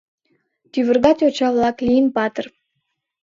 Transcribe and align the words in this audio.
Тӱвыргат 0.71 1.17
йоча-влак, 1.23 1.77
лийын 1.85 2.07
патыр. 2.15 2.45